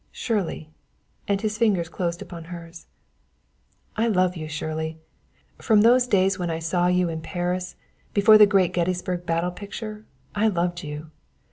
"Shirley!" 0.11 0.71
and 1.27 1.39
his 1.39 1.59
fingers 1.59 1.87
closed 1.87 2.23
upon 2.23 2.45
hers. 2.45 2.87
"I 3.95 4.07
love 4.07 4.35
you, 4.35 4.47
Shirley! 4.47 4.97
From 5.59 5.81
those 5.81 6.07
days 6.07 6.39
when 6.39 6.49
I 6.49 6.57
saw 6.57 6.87
you 6.87 7.07
in 7.07 7.21
Paris, 7.21 7.75
before 8.11 8.39
the 8.39 8.47
great 8.47 8.73
Gettysburg 8.73 9.27
battle 9.27 9.51
picture, 9.51 10.05
I 10.33 10.47
loved 10.47 10.81
you. 10.83 11.11